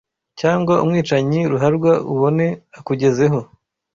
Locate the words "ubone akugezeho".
2.13-3.39